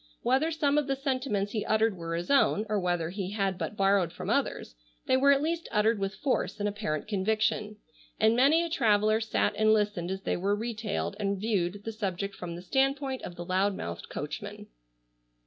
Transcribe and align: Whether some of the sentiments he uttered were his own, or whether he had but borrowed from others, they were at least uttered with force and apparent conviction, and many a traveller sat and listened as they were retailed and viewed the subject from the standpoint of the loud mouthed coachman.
Whether 0.23 0.49
some 0.49 0.79
of 0.79 0.87
the 0.87 0.95
sentiments 0.95 1.51
he 1.51 1.63
uttered 1.63 1.95
were 1.95 2.15
his 2.15 2.31
own, 2.31 2.65
or 2.67 2.79
whether 2.79 3.11
he 3.11 3.33
had 3.33 3.55
but 3.59 3.77
borrowed 3.77 4.11
from 4.11 4.31
others, 4.31 4.73
they 5.05 5.15
were 5.15 5.31
at 5.31 5.43
least 5.43 5.69
uttered 5.71 5.99
with 5.99 6.15
force 6.15 6.59
and 6.59 6.67
apparent 6.67 7.07
conviction, 7.07 7.75
and 8.19 8.35
many 8.35 8.63
a 8.63 8.69
traveller 8.71 9.21
sat 9.21 9.53
and 9.55 9.73
listened 9.75 10.09
as 10.09 10.23
they 10.23 10.37
were 10.37 10.55
retailed 10.55 11.15
and 11.19 11.37
viewed 11.39 11.83
the 11.83 11.91
subject 11.93 12.33
from 12.33 12.55
the 12.55 12.63
standpoint 12.63 13.21
of 13.21 13.35
the 13.35 13.45
loud 13.45 13.75
mouthed 13.77 14.09
coachman. 14.09 14.65